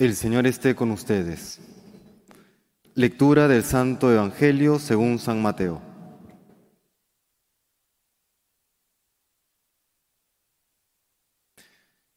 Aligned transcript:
El 0.00 0.16
Señor 0.16 0.46
esté 0.46 0.74
con 0.74 0.92
ustedes. 0.92 1.60
Lectura 2.94 3.48
del 3.48 3.64
Santo 3.64 4.10
Evangelio 4.10 4.78
según 4.78 5.18
San 5.18 5.42
Mateo. 5.42 5.82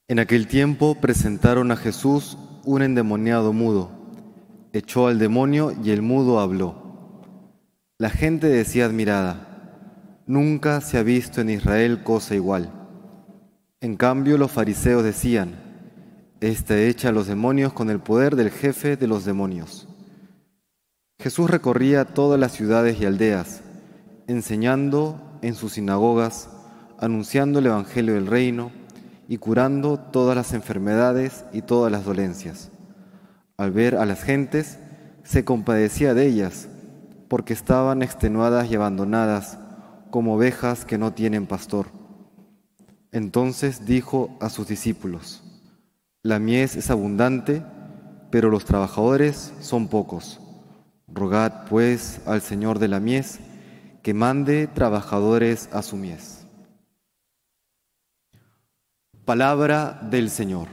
En 0.08 0.20
aquel 0.20 0.48
tiempo 0.48 0.96
presentaron 0.96 1.74
a 1.74 1.76
Jesús 1.76 2.38
un 2.64 2.84
endemoniado 2.84 3.52
mudo. 3.52 3.92
Echó 4.72 5.08
al 5.08 5.20
demonio 5.20 5.74
y 5.84 5.92
el 5.92 6.02
mudo 6.02 6.40
habló. 6.40 7.20
La 7.98 8.10
gente 8.10 8.48
decía 8.48 8.86
admirada, 8.86 10.24
nunca 10.26 10.80
se 10.80 10.98
ha 10.98 11.04
visto 11.04 11.42
en 11.42 11.50
Israel 11.50 12.02
cosa 12.04 12.34
igual. 12.34 12.72
En 13.82 13.98
cambio 13.98 14.38
los 14.38 14.54
fariseos 14.54 15.04
decían, 15.04 15.63
Este 16.44 16.90
echa 16.90 17.08
a 17.08 17.12
los 17.14 17.28
demonios 17.28 17.72
con 17.72 17.90
el 17.90 18.02
poder 18.02 18.36
del 18.36 18.52
jefe 18.52 18.98
de 18.98 19.08
los 19.08 19.24
demonios. 19.24 19.88
Jesús 21.18 21.50
recorría 21.50 22.04
todas 22.04 22.38
las 22.38 22.52
ciudades 22.52 23.00
y 23.00 23.06
aldeas, 23.06 23.62
enseñando 24.28 25.40
en 25.42 25.56
sus 25.56 25.72
sinagogas, 25.76 26.50
anunciando 27.00 27.60
el 27.60 27.68
Evangelio 27.68 28.16
del 28.16 28.28
reino 28.28 28.74
y 29.30 29.38
curando 29.38 29.98
todas 29.98 30.36
las 30.36 30.52
enfermedades 30.52 31.46
y 31.54 31.62
todas 31.62 31.90
las 31.90 32.04
dolencias. 32.04 32.72
Al 33.56 33.72
ver 33.72 33.96
a 33.96 34.06
las 34.06 34.22
gentes, 34.22 34.80
se 35.24 35.46
compadecía 35.46 36.14
de 36.14 36.28
ellas, 36.28 36.68
porque 37.30 37.54
estaban 37.54 38.04
extenuadas 38.04 38.70
y 38.70 38.76
abandonadas, 38.76 39.60
como 40.12 40.36
ovejas 40.36 40.84
que 40.84 40.98
no 40.98 41.14
tienen 41.14 41.48
pastor. 41.48 41.88
Entonces 43.14 43.86
dijo 43.86 44.38
a 44.42 44.50
sus 44.50 44.68
discípulos, 44.68 45.43
La 46.26 46.40
mies 46.40 46.78
es 46.78 46.90
abundante, 46.90 47.66
pero 48.32 48.50
los 48.50 48.64
trabajadores 48.64 49.54
son 49.60 49.90
pocos. 49.90 50.40
Rogad 51.06 51.68
pues 51.68 52.22
al 52.26 52.42
Señor 52.42 52.80
de 52.80 52.88
la 52.88 53.02
mies 53.02 53.42
que 54.02 54.14
mande 54.14 54.68
trabajadores 54.68 55.68
a 55.74 55.82
su 55.82 55.98
mies. 55.98 56.48
Palabra 59.26 60.00
del 60.10 60.30
Señor. 60.30 60.70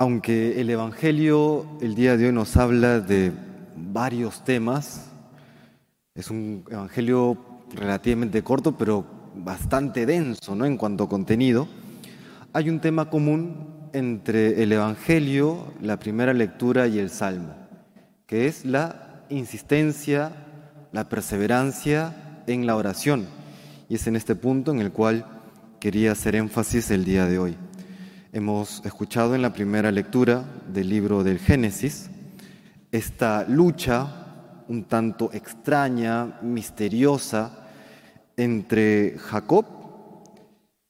Aunque 0.00 0.60
el 0.60 0.70
Evangelio 0.70 1.78
el 1.80 1.94
día 1.94 2.16
de 2.16 2.26
hoy 2.26 2.32
nos 2.32 2.56
habla 2.56 2.98
de 2.98 3.32
varios 3.76 4.44
temas, 4.44 5.12
es 6.16 6.30
un 6.30 6.64
Evangelio 6.68 7.53
relativamente 7.72 8.42
corto, 8.42 8.76
pero 8.76 9.04
bastante 9.34 10.06
denso 10.06 10.54
¿no? 10.54 10.64
en 10.64 10.76
cuanto 10.76 11.04
a 11.04 11.08
contenido, 11.08 11.66
hay 12.52 12.70
un 12.70 12.80
tema 12.80 13.10
común 13.10 13.88
entre 13.92 14.62
el 14.62 14.72
Evangelio, 14.72 15.72
la 15.80 15.98
primera 15.98 16.32
lectura 16.32 16.86
y 16.86 16.98
el 16.98 17.10
Salmo, 17.10 17.54
que 18.26 18.46
es 18.46 18.64
la 18.64 19.24
insistencia, 19.28 20.32
la 20.92 21.08
perseverancia 21.08 22.42
en 22.46 22.66
la 22.66 22.76
oración. 22.76 23.26
Y 23.88 23.96
es 23.96 24.06
en 24.06 24.16
este 24.16 24.34
punto 24.34 24.72
en 24.72 24.80
el 24.80 24.92
cual 24.92 25.26
quería 25.80 26.12
hacer 26.12 26.34
énfasis 26.36 26.90
el 26.90 27.04
día 27.04 27.26
de 27.26 27.38
hoy. 27.38 27.56
Hemos 28.32 28.84
escuchado 28.84 29.34
en 29.34 29.42
la 29.42 29.52
primera 29.52 29.92
lectura 29.92 30.44
del 30.72 30.88
libro 30.88 31.22
del 31.22 31.38
Génesis 31.38 32.10
esta 32.94 33.44
lucha 33.48 34.23
un 34.68 34.84
tanto 34.84 35.30
extraña, 35.32 36.38
misteriosa, 36.42 37.64
entre 38.36 39.16
Jacob 39.18 39.66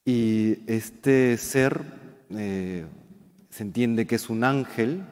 y 0.05 0.58
este 0.66 1.36
ser, 1.36 1.81
eh, 2.31 2.86
se 3.50 3.62
entiende 3.62 4.06
que 4.06 4.16
es 4.16 4.31
un 4.31 4.44
ángel 4.44 5.03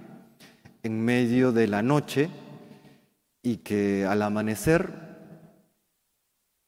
en 0.82 1.04
medio 1.04 1.52
de 1.52 1.66
la 1.66 1.82
noche 1.82 2.28
y 3.42 3.58
que 3.58 4.06
al 4.06 4.22
amanecer 4.22 4.92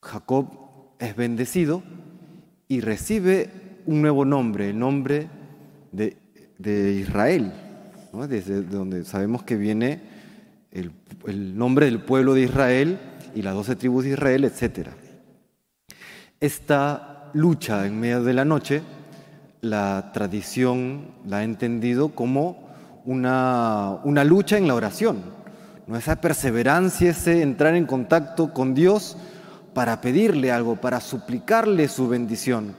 Jacob 0.01 0.95
es 0.99 1.15
bendecido 1.15 1.83
y 2.67 2.81
recibe 2.81 3.49
un 3.85 4.01
nuevo 4.01 4.25
nombre, 4.25 4.69
el 4.69 4.79
nombre 4.79 5.27
de, 5.91 6.17
Israel, 6.99 7.53
desde 8.27 8.61
donde 8.61 9.05
sabemos 9.05 9.43
que 9.43 9.55
viene 9.55 10.14
el, 10.75 11.57
nombre 11.57 11.85
del 11.85 11.99
pueblo 11.99 12.33
de 12.33 12.41
Israel 12.41 12.99
y 13.33 13.41
las 13.41 13.53
doce 13.53 13.75
tribus 13.75 14.03
de 14.03 14.11
Israel, 14.11 14.43
etc. 14.43 14.89
Esta 16.39 17.31
lucha 17.33 17.85
en 17.85 17.99
medio 17.99 18.23
de 18.23 18.33
la 18.33 18.45
noche, 18.45 18.81
la 19.61 20.11
tradición 20.13 21.11
la 21.25 21.37
ha 21.37 21.43
entendido 21.43 22.09
como 22.09 22.69
una, 23.05 23.99
una 24.03 24.23
lucha 24.23 24.57
en 24.57 24.67
la 24.67 24.75
oración, 24.75 25.21
¿no? 25.87 25.97
esa 25.97 26.19
perseverancia, 26.21 27.11
ese 27.11 27.41
entrar 27.41 27.75
en 27.75 27.85
contacto 27.85 28.53
con 28.53 28.73
Dios 28.73 29.17
para 29.73 30.01
pedirle 30.01 30.51
algo, 30.51 30.75
para 30.75 30.99
suplicarle 30.99 31.87
su 31.87 32.07
bendición. 32.07 32.75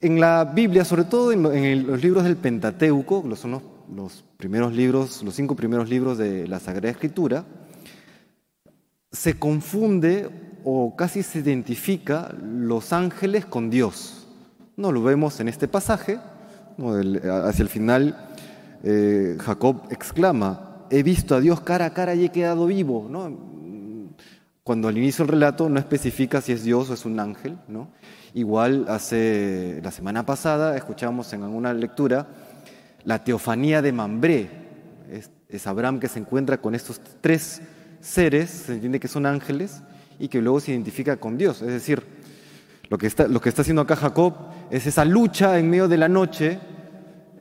En 0.00 0.18
la 0.18 0.44
Biblia, 0.46 0.84
sobre 0.84 1.04
todo 1.04 1.30
en, 1.32 1.86
los 1.86 2.02
libros 2.02 2.24
del 2.24 2.36
Pentateuco, 2.36 3.28
que 3.28 3.36
son 3.36 3.50
los, 3.50 3.62
primeros 4.36 4.72
libros, 4.72 5.22
los 5.22 5.34
cinco 5.34 5.56
primeros 5.56 5.88
libros 5.88 6.18
de 6.18 6.46
la 6.48 6.60
Sagrada 6.60 6.90
Escritura, 6.90 7.44
se 9.12 9.38
confunde 9.38 10.30
o 10.64 10.94
casi 10.96 11.22
se 11.22 11.40
identifica 11.40 12.34
los 12.42 12.92
ángeles 12.92 13.44
con 13.46 13.70
Dios. 13.70 14.26
No 14.76 14.92
lo 14.92 15.02
vemos 15.02 15.40
en 15.40 15.48
este 15.48 15.68
pasaje, 15.68 16.18
hacia 16.78 17.62
el 17.62 17.68
final 17.68 18.28
eh, 18.82 19.36
Jacob 19.38 19.82
exclama, 19.90 20.86
he 20.90 21.02
visto 21.02 21.34
a 21.34 21.40
Dios 21.40 21.60
cara 21.60 21.86
a 21.86 21.94
cara 21.94 22.14
y 22.14 22.24
he 22.24 22.28
quedado 22.30 22.66
vivo. 22.66 23.08
Cuando 24.62 24.88
al 24.88 24.98
inicio 24.98 25.24
del 25.24 25.32
relato 25.32 25.68
no 25.68 25.78
especifica 25.78 26.40
si 26.40 26.52
es 26.52 26.62
Dios 26.62 26.90
o 26.90 26.94
es 26.94 27.04
un 27.04 27.18
ángel. 27.20 27.58
¿no? 27.68 27.88
Igual 28.34 28.86
hace 28.88 29.80
la 29.82 29.90
semana 29.90 30.24
pasada 30.24 30.76
escuchamos 30.76 31.32
en 31.32 31.42
alguna 31.42 31.72
lectura 31.74 32.28
la 33.04 33.22
teofanía 33.24 33.82
de 33.82 33.92
Mambré. 33.92 34.50
Es, 35.48 35.66
Abraham 35.66 35.98
que 35.98 36.08
se 36.08 36.20
encuentra 36.20 36.58
con 36.58 36.74
estos 36.74 37.00
tres 37.20 37.60
seres, 38.00 38.50
se 38.50 38.74
entiende 38.74 39.00
que 39.00 39.08
son 39.08 39.26
ángeles, 39.26 39.82
y 40.18 40.28
que 40.28 40.40
luego 40.40 40.60
se 40.60 40.70
identifica 40.70 41.16
con 41.16 41.36
Dios. 41.36 41.60
Es 41.60 41.68
decir, 41.68 42.04
lo 42.88 42.98
que 42.98 43.08
está, 43.08 43.26
lo 43.26 43.40
que 43.40 43.48
está 43.48 43.62
haciendo 43.62 43.82
acá 43.82 43.96
Jacob 43.96 44.34
es 44.70 44.86
esa 44.86 45.04
lucha 45.04 45.58
en 45.58 45.68
medio 45.68 45.88
de 45.88 45.96
la 45.96 46.08
noche 46.08 46.60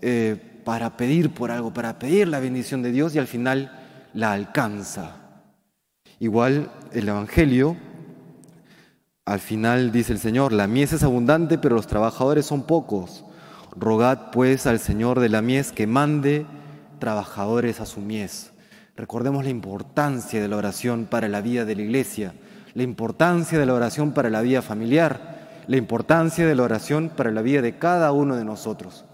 eh, 0.01 0.35
para 0.63 0.97
pedir 0.97 1.33
por 1.33 1.51
algo, 1.51 1.73
para 1.73 1.99
pedir 1.99 2.27
la 2.27 2.39
bendición 2.39 2.81
de 2.81 2.91
Dios 2.91 3.13
y 3.15 3.19
al 3.19 3.27
final 3.27 3.71
la 4.13 4.33
alcanza. 4.33 5.43
Igual 6.19 6.71
el 6.93 7.07
Evangelio 7.07 7.77
al 9.25 9.39
final 9.39 9.91
dice 9.91 10.11
el 10.11 10.17
Señor, 10.19 10.51
la 10.53 10.65
mies 10.65 10.91
es 10.91 11.03
abundante, 11.03 11.59
pero 11.59 11.75
los 11.75 11.85
trabajadores 11.85 12.47
son 12.47 12.63
pocos. 12.63 13.23
Rogad 13.79 14.31
pues 14.31 14.67
al 14.67 14.79
Señor 14.79 15.21
de 15.21 15.29
la 15.29 15.41
mies 15.41 15.71
que 15.71 15.87
mande 15.87 16.45
trabajadores 16.99 17.79
a 17.79 17.85
su 17.85 18.01
mies. 18.01 18.51
Recordemos 18.97 19.45
la 19.45 19.49
importancia 19.49 20.41
de 20.41 20.49
la 20.49 20.57
oración 20.57 21.05
para 21.05 21.29
la 21.29 21.39
vida 21.39 21.63
de 21.63 21.75
la 21.75 21.83
iglesia, 21.83 22.33
la 22.73 22.83
importancia 22.83 23.57
de 23.57 23.65
la 23.65 23.73
oración 23.73 24.11
para 24.11 24.29
la 24.29 24.41
vida 24.41 24.61
familiar, 24.61 25.63
la 25.67 25.77
importancia 25.77 26.45
de 26.45 26.55
la 26.55 26.63
oración 26.63 27.09
para 27.15 27.31
la 27.31 27.41
vida 27.41 27.61
de 27.61 27.77
cada 27.77 28.11
uno 28.11 28.35
de 28.35 28.43
nosotros. 28.43 29.05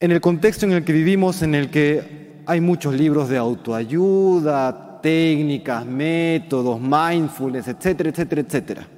En 0.00 0.10
el 0.10 0.20
contexto 0.20 0.66
en 0.66 0.72
el 0.72 0.84
que 0.84 0.92
vivimos, 0.92 1.42
en 1.42 1.54
el 1.54 1.70
que 1.70 2.42
hay 2.46 2.60
muchos 2.60 2.94
libros 2.94 3.28
de 3.28 3.38
autoayuda, 3.38 5.00
técnicas, 5.00 5.86
métodos, 5.86 6.80
mindfulness, 6.80 7.68
etcétera, 7.68 8.10
etcétera, 8.10 8.40
etcétera. 8.40 8.88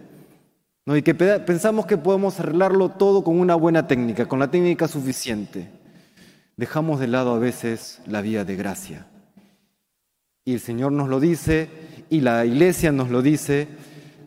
¿No? 0.87 0.97
Y 0.97 1.03
que 1.03 1.15
pensamos 1.15 1.85
que 1.85 1.99
podemos 1.99 2.41
arreglarlo 2.41 2.91
todo 2.91 3.23
con 3.23 3.39
una 3.39 3.55
buena 3.55 3.87
técnica, 3.87 4.27
con 4.27 4.39
la 4.39 4.51
técnica 4.51 4.89
suficiente. 4.89 5.69
Dejamos 6.57 7.01
de 7.01 7.09
lado 7.09 7.35
a 7.35 7.39
veces 7.39 8.01
la 8.07 8.23
vía 8.23 8.45
de 8.45 8.57
gracia. 8.57 9.07
Y 10.45 10.55
el 10.55 10.61
Señor 10.61 10.93
nos 10.93 11.09
lo 11.09 11.21
dice, 11.21 11.69
y 12.09 12.21
la 12.21 12.47
iglesia 12.47 12.93
nos 12.93 13.11
lo 13.11 13.21
dice, 13.21 13.69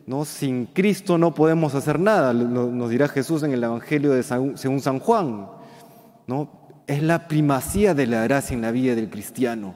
¿no? 0.06 0.24
Sin 0.24 0.66
Cristo 0.66 1.18
no 1.18 1.34
podemos 1.34 1.74
hacer 1.74 1.98
nada, 1.98 2.32
nos 2.32 2.90
dirá 2.90 3.08
Jesús 3.08 3.42
en 3.42 3.52
el 3.52 3.64
Evangelio 3.64 4.12
de 4.12 4.22
según 4.22 4.80
San 4.80 4.98
Juan. 4.98 5.48
¿no? 6.26 6.50
Es 6.86 7.02
la 7.02 7.26
primacía 7.26 7.94
de 7.94 8.06
la 8.06 8.22
gracia 8.22 8.54
en 8.54 8.62
la 8.62 8.70
vida 8.70 8.94
del 8.94 9.10
cristiano. 9.10 9.74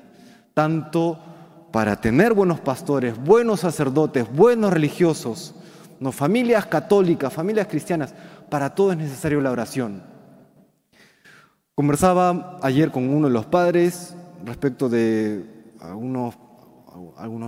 Tanto 0.54 1.18
para 1.72 2.00
tener 2.00 2.32
buenos 2.32 2.60
pastores, 2.60 3.16
buenos 3.18 3.60
sacerdotes, 3.60 4.32
buenos 4.32 4.72
religiosos, 4.72 5.54
no 6.04 6.12
familias 6.12 6.66
católicas, 6.66 7.32
familias 7.32 7.66
cristianas, 7.66 8.12
para 8.50 8.74
todo 8.74 8.92
es 8.92 8.98
necesario 8.98 9.40
la 9.40 9.50
oración. 9.50 10.02
Conversaba 11.74 12.58
ayer 12.60 12.90
con 12.90 13.08
uno 13.08 13.28
de 13.28 13.32
los 13.32 13.46
padres 13.46 14.14
respecto 14.44 14.90
de 14.90 15.46
algunos, 15.80 16.34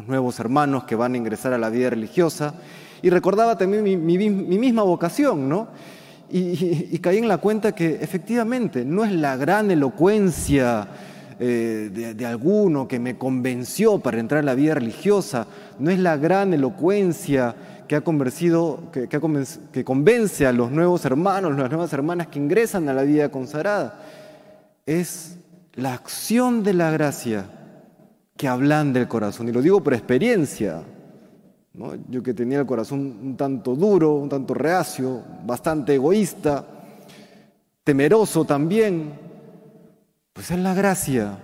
nuevos 0.09 0.41
hermanos 0.41 0.85
que 0.85 0.97
van 0.97 1.13
a 1.13 1.17
ingresar 1.19 1.53
a 1.53 1.59
la 1.59 1.69
vida 1.69 1.91
religiosa 1.91 2.55
y 3.03 3.11
recordaba 3.11 3.59
también 3.59 3.85
mi, 3.85 4.17
misma 4.17 4.83
vocación, 4.85 5.51
¿no? 5.51 5.69
Y, 6.31 6.99
caí 7.01 7.19
en 7.19 7.29
la 7.29 7.37
cuenta 7.37 7.73
que 7.73 7.99
efectivamente 8.01 8.87
no 8.87 9.05
es 9.05 9.13
la 9.13 9.37
gran 9.37 9.71
elocuencia 9.71 10.89
eh, 11.39 11.91
de, 12.17 12.27
alguno 12.27 12.89
que 12.89 12.99
me 12.99 13.19
convenció 13.19 13.99
para 13.99 14.19
entrar 14.19 14.41
a 14.41 14.45
la 14.45 14.55
vida 14.55 14.77
religiosa, 14.77 15.47
no 15.79 15.91
es 15.91 15.99
la 15.99 16.17
gran 16.17 16.55
elocuencia 16.55 17.55
que 17.87 17.97
ha 17.97 18.01
convencido, 18.03 18.91
que, 18.93 19.85
convence 19.85 20.47
a 20.47 20.53
los 20.53 20.71
nuevos 20.71 21.05
hermanos, 21.05 21.57
las 21.57 21.71
nuevas 21.71 21.93
hermanas 21.93 22.29
que 22.29 22.39
ingresan 22.39 22.89
a 22.89 22.95
la 22.95 23.03
vida 23.03 23.31
consagrada, 23.31 24.01
es 24.85 25.39
la 25.75 25.95
acción 25.95 26.63
de 26.63 26.75
la 26.75 26.91
gracia 26.91 27.47
que 28.37 28.49
hablan 28.49 28.93
del 28.93 29.09
corazón. 29.09 29.49
Y 29.49 29.53
lo 29.53 29.63
digo 29.63 29.83
por 29.83 29.95
experiencia. 29.95 30.83
Yo 32.09 32.23
que 32.23 32.33
tenía 32.33 32.61
el 32.61 32.67
corazón 32.67 33.19
un 33.23 33.37
tanto 33.37 33.75
duro, 33.75 34.15
un 34.15 34.29
tanto 34.29 34.55
reacio, 34.55 35.23
bastante 35.45 35.95
egoísta, 35.95 36.65
temeroso 37.85 38.45
también, 38.45 39.13
pues 40.33 40.51
es 40.51 40.59
la 40.59 40.75
gracia 40.75 41.39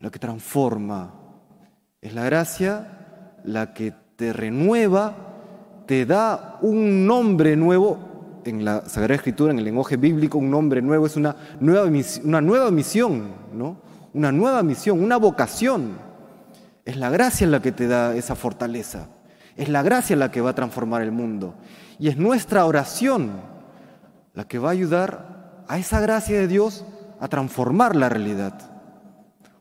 la 0.00 0.10
que 0.10 0.18
transforma. 0.18 1.14
Es 2.00 2.14
la 2.14 2.24
gracia 2.24 3.38
la 3.44 3.74
que 3.74 3.92
te 4.16 4.32
renueva, 4.32 5.31
te 5.86 6.06
da 6.06 6.58
un 6.62 7.06
nombre 7.06 7.56
nuevo. 7.56 8.10
En 8.44 8.64
la 8.64 8.88
Sagrada 8.88 9.14
Escritura, 9.14 9.52
en 9.52 9.58
el 9.58 9.64
lenguaje 9.64 9.96
bíblico, 9.96 10.36
un 10.36 10.50
nombre 10.50 10.82
nuevo 10.82 11.06
es 11.06 11.16
una 11.16 11.36
nueva, 11.60 11.88
una 12.24 12.40
nueva 12.40 12.70
misión, 12.72 13.28
¿no? 13.54 13.76
Una 14.14 14.32
nueva 14.32 14.62
misión, 14.64 15.02
una 15.02 15.16
vocación. 15.16 15.92
Es 16.84 16.96
la 16.96 17.08
gracia 17.08 17.46
la 17.46 17.62
que 17.62 17.70
te 17.70 17.86
da 17.86 18.16
esa 18.16 18.34
fortaleza. 18.34 19.06
Es 19.56 19.68
la 19.68 19.82
gracia 19.82 20.16
la 20.16 20.32
que 20.32 20.40
va 20.40 20.50
a 20.50 20.54
transformar 20.54 21.02
el 21.02 21.12
mundo. 21.12 21.54
Y 22.00 22.08
es 22.08 22.16
nuestra 22.16 22.66
oración 22.66 23.30
la 24.34 24.44
que 24.44 24.58
va 24.58 24.70
a 24.70 24.72
ayudar 24.72 25.64
a 25.68 25.78
esa 25.78 26.00
gracia 26.00 26.36
de 26.36 26.48
Dios 26.48 26.84
a 27.20 27.28
transformar 27.28 27.94
la 27.94 28.08
realidad. 28.08 28.54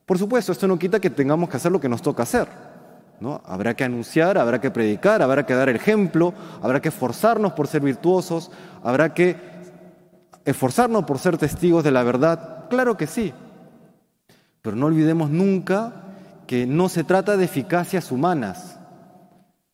Por 0.07 0.17
supuesto, 0.17 0.51
esto 0.51 0.67
no 0.67 0.79
quita 0.79 0.99
que 0.99 1.11
tengamos 1.11 1.49
que 1.49 1.57
hacer 1.57 1.71
lo 1.71 1.79
que 1.79 1.87
nos 1.87 2.01
toca 2.01 2.23
hacer. 2.23 2.47
Habrá 3.45 3.75
que 3.75 3.83
anunciar, 3.83 4.37
habrá 4.37 4.59
que 4.59 4.71
predicar, 4.71 5.21
habrá 5.21 5.45
que 5.45 5.53
dar 5.53 5.69
ejemplo, 5.69 6.33
habrá 6.61 6.81
que 6.81 6.89
esforzarnos 6.89 7.53
por 7.53 7.67
ser 7.67 7.81
virtuosos, 7.81 8.51
habrá 8.83 9.13
que 9.13 9.35
esforzarnos 10.43 11.05
por 11.05 11.19
ser 11.19 11.37
testigos 11.37 11.83
de 11.83 11.91
la 11.91 12.03
verdad. 12.03 12.65
Claro 12.69 12.97
que 12.97 13.05
sí. 13.05 13.33
Pero 14.61 14.75
no 14.75 14.87
olvidemos 14.87 15.29
nunca 15.29 15.93
que 16.47 16.65
no 16.65 16.89
se 16.89 17.03
trata 17.03 17.37
de 17.37 17.45
eficacias 17.45 18.11
humanas, 18.11 18.79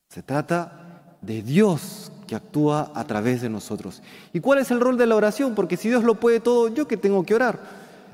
se 0.10 0.22
trata 0.22 1.14
de 1.22 1.42
Dios 1.42 2.12
que 2.28 2.36
actúa 2.36 2.92
a 2.94 3.06
través 3.06 3.42
de 3.42 3.50
nosotros. 3.50 4.04
¿Y 4.34 4.42
cuál 4.42 4.60
es 4.60 4.72
el 4.72 4.82
rol 4.82 4.98
de 4.98 5.08
la 5.08 5.16
oración? 5.16 5.56
Porque 5.56 5.78
si 5.78 5.88
Dios 5.88 6.04
lo 6.04 6.16
puede 6.16 6.40
todo, 6.40 6.68
¿yo 6.68 6.88
que 6.88 6.98
tengo 6.98 7.24
que 7.24 7.36
orar? 7.36 7.60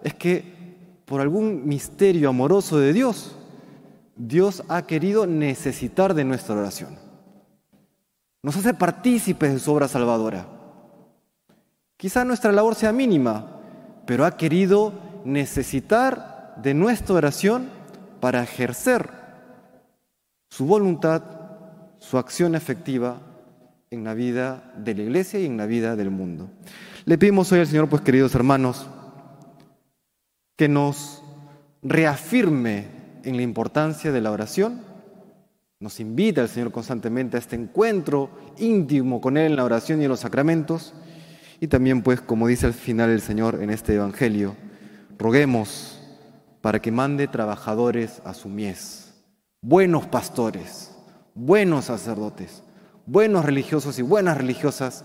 Es 0.04 0.14
que 0.14 0.54
por 1.06 1.22
algún 1.22 1.68
misterio 1.68 2.30
amoroso 2.30 2.80
de 2.80 2.94
Dios, 2.94 3.36
Dios 4.16 4.64
ha 4.70 4.86
querido 4.86 5.26
necesitar 5.26 6.14
de 6.14 6.24
nuestra 6.24 6.56
oración. 6.56 6.98
Nos 8.42 8.58
hace 8.58 8.74
partícipes 8.74 9.54
de 9.54 9.60
su 9.60 9.72
obra 9.72 9.88
salvadora. 9.88 10.48
Quizá 11.98 12.26
nuestra 12.26 12.52
labor 12.52 12.76
sea 12.76 12.92
mínima, 12.92 13.60
pero 14.06 14.26
ha 14.26 14.38
querido 14.38 14.94
necesitar 15.26 16.56
de 16.62 16.74
nuestra 16.74 17.16
oración 17.16 17.70
para 18.20 18.44
ejercer 18.44 19.10
su 20.50 20.66
voluntad 20.66 21.24
su 22.04 22.18
acción 22.18 22.54
efectiva 22.54 23.22
en 23.90 24.04
la 24.04 24.14
vida 24.14 24.74
de 24.78 24.94
la 24.94 25.04
iglesia 25.04 25.40
y 25.40 25.46
en 25.46 25.56
la 25.56 25.66
vida 25.66 25.96
del 25.96 26.10
mundo. 26.10 26.50
Le 27.06 27.18
pedimos 27.18 27.52
hoy 27.52 27.62
al 27.62 27.68
Señor, 27.68 27.88
pues 27.88 28.02
queridos 28.02 28.36
hermanos, 28.36 28.88
que 30.58 30.68
nos 30.68 31.24
reafirme 31.82 32.88
en 33.24 33.38
la 33.38 33.44
importancia 33.44 34.12
de 34.12 34.22
la 34.22 34.32
oración, 34.32 34.82
nos 35.80 36.00
invita 36.00 36.42
al 36.42 36.50
Señor 36.50 36.72
constantemente 36.72 37.36
a 37.36 37.40
este 37.40 37.56
encuentro 37.56 38.30
íntimo 38.58 39.20
con 39.20 39.38
Él 39.38 39.52
en 39.52 39.56
la 39.58 39.66
oración 39.66 40.00
y 40.00 40.06
en 40.06 40.10
los 40.10 40.22
sacramentos, 40.22 40.94
y 41.60 41.68
también 41.68 42.02
pues 42.02 42.22
como 42.22 42.48
dice 42.48 42.66
al 42.66 42.74
final 42.74 43.10
el 43.10 43.22
Señor 43.22 43.60
en 43.62 43.70
este 43.70 43.96
Evangelio, 43.96 44.56
roguemos 45.18 46.00
para 46.62 46.82
que 46.82 46.92
mande 46.92 47.28
trabajadores 47.28 48.22
a 48.24 48.34
su 48.34 48.48
mies, 48.48 49.14
buenos 49.62 50.08
pastores, 50.08 50.96
buenos 51.36 51.86
sacerdotes, 51.86 52.64
buenos 53.06 53.44
religiosos 53.44 54.00
y 54.00 54.02
buenas 54.02 54.38
religiosas 54.38 55.04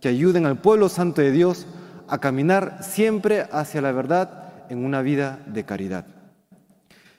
que 0.00 0.08
ayuden 0.08 0.46
al 0.46 0.60
pueblo 0.60 0.88
santo 0.88 1.20
de 1.22 1.30
Dios 1.30 1.66
a 2.08 2.18
caminar 2.18 2.78
siempre 2.82 3.46
hacia 3.52 3.80
la 3.80 3.92
verdad 3.92 4.64
en 4.68 4.84
una 4.84 5.02
vida 5.02 5.40
de 5.46 5.64
caridad. 5.64 6.17